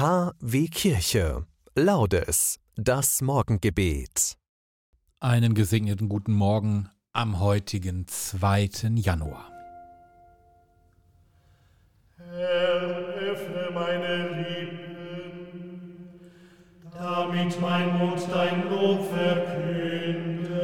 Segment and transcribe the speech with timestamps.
[0.00, 1.44] KW Kirche.
[1.74, 2.58] Laudes.
[2.74, 4.38] Das Morgengebet.
[5.18, 8.70] Einen gesegneten guten Morgen am heutigen 2.
[8.94, 9.52] Januar.
[12.16, 16.18] Herr, öffne meine Lippen,
[16.94, 20.59] damit mein Mund dein Lob verkünde.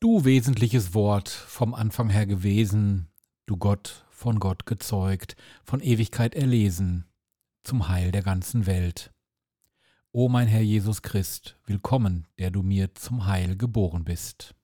[0.00, 3.08] Du wesentliches Wort vom Anfang her gewesen,
[3.46, 7.06] du Gott von Gott gezeugt, von Ewigkeit erlesen,
[7.62, 9.12] zum Heil der ganzen Welt.
[10.10, 14.54] O mein Herr Jesus Christ, willkommen, der du mir zum Heil geboren bist.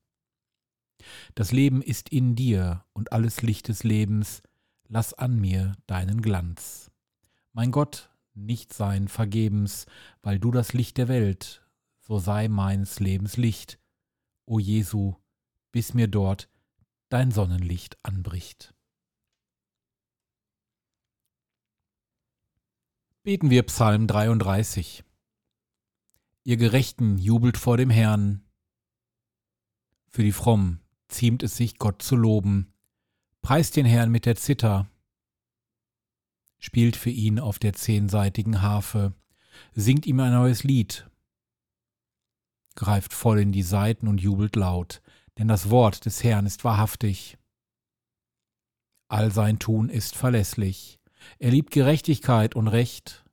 [1.34, 4.42] Das Leben ist in dir und alles Licht des Lebens,
[4.88, 6.90] lass an mir deinen Glanz.
[7.52, 9.86] Mein Gott, nicht sein vergebens,
[10.22, 11.66] weil du das Licht der Welt,
[12.00, 13.78] so sei meines Lebens Licht,
[14.46, 15.14] o Jesu,
[15.72, 16.48] bis mir dort
[17.08, 18.74] dein Sonnenlicht anbricht.
[23.22, 25.04] Beten wir Psalm 33.
[26.44, 28.42] Ihr Gerechten jubelt vor dem Herrn.
[30.06, 32.72] Für die Frommen ziemt es sich, Gott zu loben.
[33.42, 34.88] Preist den Herrn mit der Zither.
[36.58, 39.14] Spielt für ihn auf der zehnseitigen Harfe.
[39.74, 41.08] Singt ihm ein neues Lied.
[42.74, 45.02] Greift voll in die Saiten und jubelt laut,
[45.38, 47.38] denn das Wort des Herrn ist wahrhaftig.
[49.08, 51.00] All sein Tun ist verlässlich.
[51.38, 53.24] Er liebt Gerechtigkeit und Recht.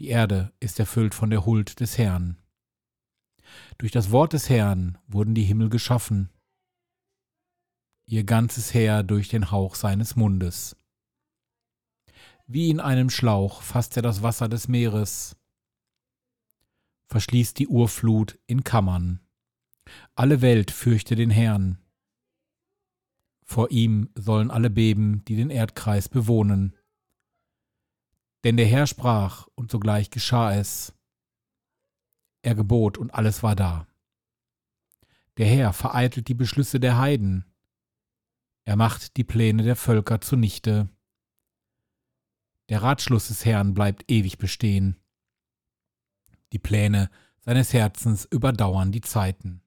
[0.00, 2.38] Die Erde ist erfüllt von der Huld des Herrn.
[3.78, 6.30] Durch das Wort des Herrn wurden die Himmel geschaffen,
[8.06, 10.76] ihr ganzes Heer durch den Hauch seines Mundes.
[12.46, 15.36] Wie in einem Schlauch fasst er das Wasser des Meeres,
[17.06, 19.20] verschließt die Urflut in Kammern.
[20.14, 21.78] Alle Welt fürchte den Herrn.
[23.44, 26.74] Vor ihm sollen alle beben, die den Erdkreis bewohnen.
[28.42, 30.94] Denn der Herr sprach, und sogleich geschah es.
[32.44, 33.86] Er gebot, und alles war da.
[35.38, 37.46] Der Herr vereitelt die Beschlüsse der Heiden.
[38.66, 40.90] Er macht die Pläne der Völker zunichte.
[42.68, 45.00] Der Ratschluss des Herrn bleibt ewig bestehen.
[46.52, 47.08] Die Pläne
[47.40, 49.62] seines Herzens überdauern die Zeiten.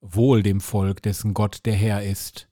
[0.00, 2.48] Wohl dem Volk, dessen Gott der Herr ist,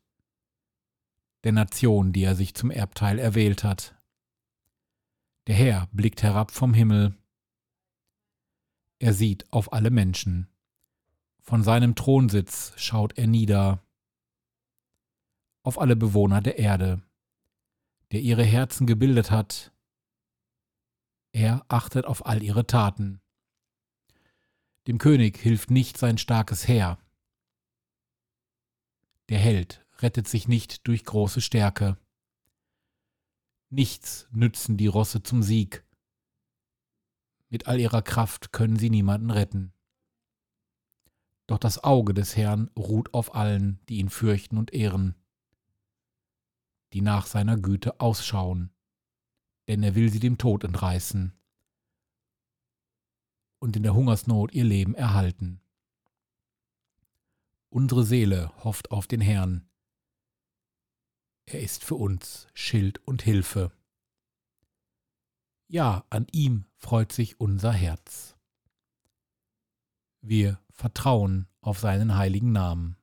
[1.42, 3.96] der Nation, die er sich zum Erbteil erwählt hat.
[5.48, 7.18] Der Herr blickt herab vom Himmel.
[8.98, 10.48] Er sieht auf alle Menschen.
[11.40, 13.82] Von seinem Thronsitz schaut er nieder
[15.62, 17.02] auf alle Bewohner der Erde,
[18.12, 19.72] der ihre Herzen gebildet hat.
[21.32, 23.20] Er achtet auf all ihre Taten.
[24.86, 26.98] Dem König hilft nicht sein starkes Heer.
[29.28, 31.98] Der Held rettet sich nicht durch große Stärke.
[33.68, 35.84] Nichts nützen die Rosse zum Sieg.
[37.48, 39.72] Mit all ihrer Kraft können sie niemanden retten.
[41.46, 45.14] Doch das Auge des Herrn ruht auf allen, die ihn fürchten und ehren,
[46.92, 48.70] die nach seiner Güte ausschauen,
[49.66, 51.32] denn er will sie dem Tod entreißen
[53.60, 55.60] und in der Hungersnot ihr Leben erhalten.
[57.70, 59.68] Unsere Seele hofft auf den Herrn.
[61.46, 63.72] Er ist für uns Schild und Hilfe.
[65.70, 68.36] Ja, an ihm freut sich unser Herz.
[70.22, 72.96] Wir vertrauen auf seinen heiligen Namen.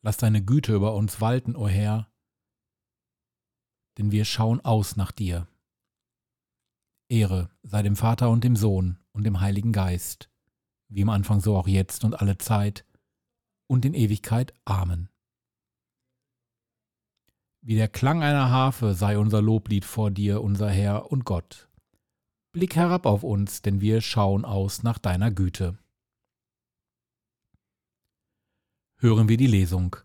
[0.00, 2.10] Lass deine Güte über uns walten, o Herr,
[3.98, 5.46] denn wir schauen aus nach dir.
[7.08, 10.30] Ehre sei dem Vater und dem Sohn und dem Heiligen Geist,
[10.88, 12.86] wie im Anfang so auch jetzt und alle Zeit
[13.66, 14.54] und in Ewigkeit.
[14.64, 15.10] Amen.
[17.66, 21.68] Wie der Klang einer Harfe sei unser Loblied vor dir, unser Herr und Gott.
[22.52, 25.76] Blick herab auf uns, denn wir schauen aus nach deiner Güte.
[28.98, 29.96] Hören wir die Lesung.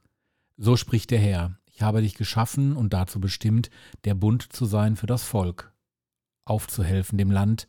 [0.57, 3.69] So spricht der Herr, ich habe dich geschaffen und dazu bestimmt,
[4.05, 5.71] der Bund zu sein für das Volk,
[6.45, 7.67] aufzuhelfen dem Land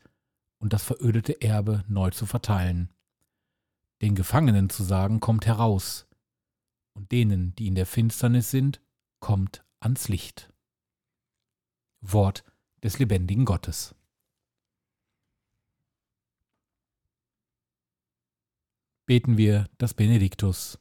[0.57, 2.89] und das verödete Erbe neu zu verteilen.
[4.01, 6.07] Den Gefangenen zu sagen, kommt heraus,
[6.93, 8.81] und denen, die in der Finsternis sind,
[9.19, 10.51] kommt ans Licht.
[12.01, 12.43] Wort
[12.83, 13.95] des lebendigen Gottes.
[19.05, 20.79] beten wir das Benediktus.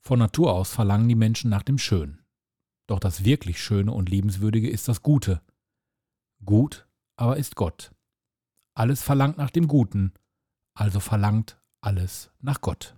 [0.00, 2.24] Von Natur aus verlangen die Menschen nach dem Schönen.
[2.86, 5.42] Doch das wirklich Schöne und Liebenswürdige ist das Gute.
[6.44, 6.86] Gut
[7.16, 7.92] aber ist Gott.
[8.74, 10.14] Alles verlangt nach dem Guten,
[10.72, 12.97] also verlangt alles nach Gott.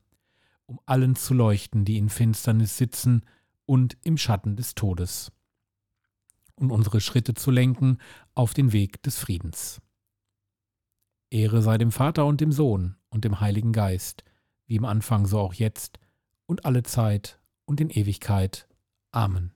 [0.71, 3.25] um allen zu leuchten, die in Finsternis sitzen
[3.65, 5.33] und im Schatten des Todes,
[6.55, 7.97] und unsere Schritte zu lenken
[8.35, 9.81] auf den Weg des Friedens.
[11.29, 14.23] Ehre sei dem Vater und dem Sohn und dem Heiligen Geist,
[14.65, 15.99] wie im Anfang so auch jetzt
[16.45, 18.69] und alle Zeit und in Ewigkeit.
[19.11, 19.51] Amen.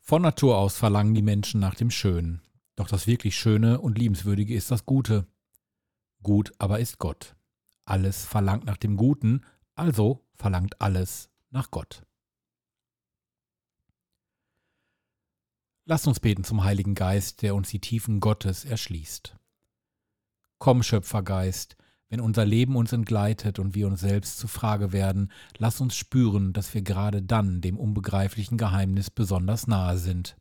[0.00, 2.42] Von Natur aus verlangen die Menschen nach dem Schönen,
[2.74, 5.28] doch das wirklich Schöne und Liebenswürdige ist das Gute.
[6.22, 7.36] Gut aber ist Gott.
[7.84, 9.44] Alles verlangt nach dem Guten,
[9.74, 12.04] also verlangt alles nach Gott.
[15.86, 19.36] Lasst uns beten zum Heiligen Geist, der uns die Tiefen Gottes erschließt.
[20.58, 21.76] Komm, Schöpfergeist,
[22.10, 26.52] wenn unser Leben uns entgleitet und wir uns selbst zu Frage werden, lass uns spüren,
[26.52, 30.36] dass wir gerade dann dem unbegreiflichen Geheimnis besonders nahe sind.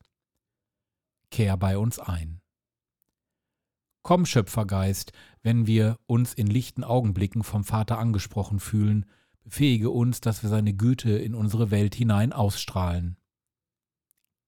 [1.32, 2.42] Kehr bei uns ein.
[4.10, 5.14] Komm, Schöpfergeist,
[5.44, 9.06] wenn wir uns in lichten Augenblicken vom Vater angesprochen fühlen,
[9.44, 13.18] befähige uns, dass wir seine Güte in unsere Welt hinein ausstrahlen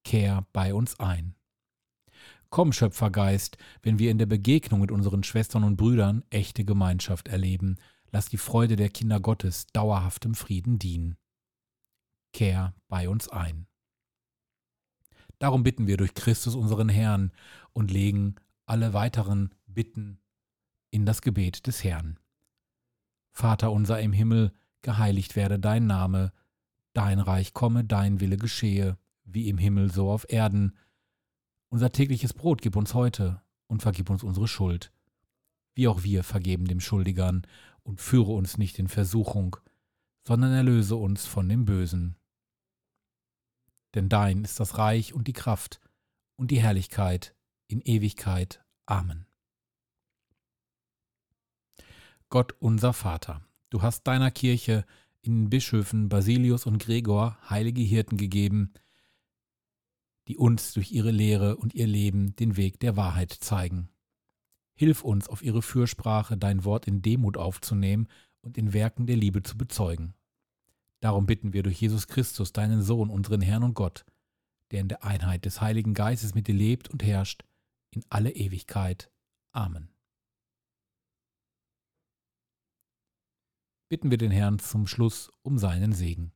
[0.04, 1.36] kehr bei uns ein.
[2.50, 7.76] Komm, Schöpfergeist, wenn wir in der Begegnung mit unseren Schwestern und Brüdern echte Gemeinschaft erleben,
[8.10, 11.18] lass die Freude der Kinder Gottes dauerhaftem Frieden dienen.
[12.34, 13.68] Kehr bei uns ein.
[15.38, 17.32] Darum bitten wir durch Christus unseren Herrn
[17.74, 20.20] und legen alle weiteren Bitten
[20.90, 22.20] in das Gebet des Herrn.
[23.32, 26.34] Vater unser im Himmel, geheiligt werde dein Name,
[26.94, 28.98] dein Reich komme, dein Wille geschehe
[29.34, 30.78] wie im Himmel so auf Erden.
[31.70, 34.92] Unser tägliches Brot gib uns heute und vergib uns unsere Schuld,
[35.74, 37.44] wie auch wir vergeben dem Schuldigern,
[37.84, 39.58] und führe uns nicht in Versuchung,
[40.28, 42.16] sondern erlöse uns von dem Bösen.
[43.96, 45.82] Denn dein ist das Reich und die Kraft
[46.36, 47.36] und die Herrlichkeit
[47.72, 48.64] in Ewigkeit.
[48.86, 49.26] Amen.
[52.30, 54.86] Gott unser Vater, du hast deiner Kirche
[55.22, 58.74] in Bischöfen Basilius und Gregor heilige Hirten gegeben,
[60.28, 63.90] die uns durch ihre Lehre und ihr Leben den Weg der Wahrheit zeigen.
[64.74, 68.08] Hilf uns, auf ihre Fürsprache dein Wort in Demut aufzunehmen
[68.42, 70.14] und in Werken der Liebe zu bezeugen.
[71.02, 74.06] Darum bitten wir durch Jesus Christus, deinen Sohn, unseren Herrn und Gott,
[74.72, 77.44] der in der Einheit des Heiligen Geistes mit dir lebt und herrscht,
[77.92, 79.12] in alle Ewigkeit.
[79.52, 79.94] Amen.
[83.90, 86.32] Bitten wir den Herrn zum Schluss um seinen Segen.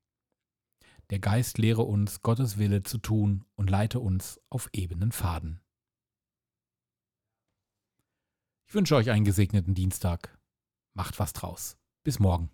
[1.09, 5.61] Der Geist lehre uns, Gottes Wille zu tun und leite uns auf ebenen Pfaden.
[8.67, 10.37] Ich wünsche euch einen gesegneten Dienstag.
[10.93, 11.77] Macht was draus.
[12.03, 12.49] Bis morgen.